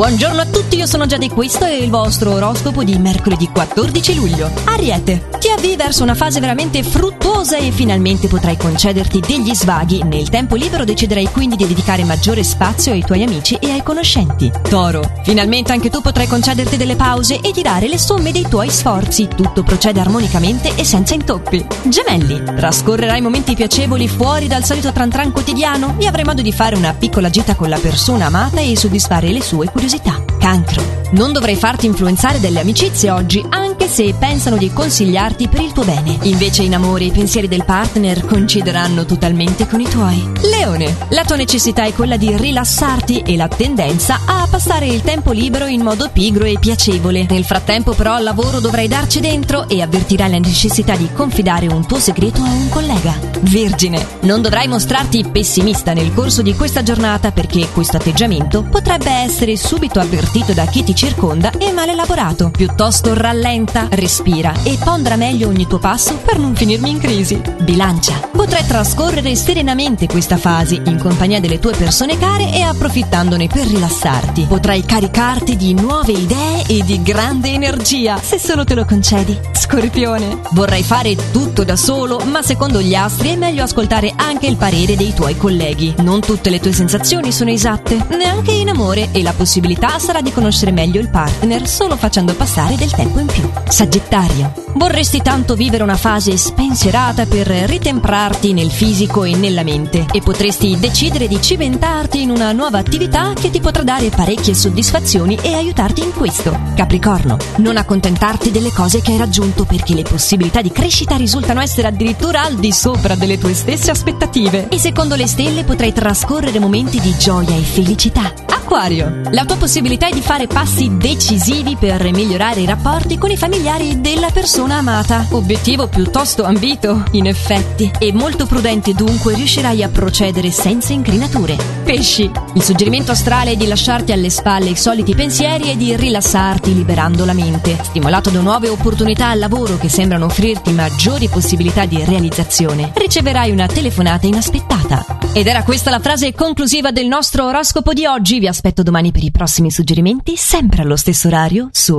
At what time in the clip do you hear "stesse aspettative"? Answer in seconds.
113.54-114.68